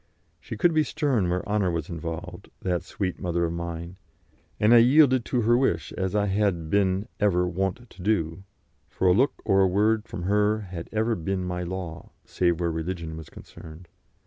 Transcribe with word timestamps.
She 0.39 0.57
could 0.57 0.73
be 0.73 0.81
stern 0.81 1.29
where 1.29 1.47
honour 1.47 1.69
was 1.69 1.87
involved, 1.87 2.49
that 2.63 2.81
sweet 2.81 3.19
mother 3.19 3.45
of 3.45 3.53
mine, 3.53 3.97
and 4.59 4.73
I 4.73 4.79
yielded 4.79 5.25
to 5.25 5.41
her 5.41 5.55
wish 5.55 5.91
as 5.91 6.15
I 6.15 6.25
had 6.25 6.71
been 6.71 7.07
ever 7.19 7.47
wont 7.47 7.87
to 7.87 8.01
do, 8.01 8.41
for 8.89 9.07
a 9.07 9.13
look 9.13 9.39
or 9.45 9.61
a 9.61 9.67
word 9.67 10.05
from 10.07 10.23
her 10.23 10.61
had 10.61 10.89
ever 10.91 11.13
been 11.13 11.43
my 11.43 11.61
law, 11.61 12.13
save 12.25 12.59
where 12.59 12.71
religion 12.71 13.15
was 13.15 13.29
concerned. 13.29 13.89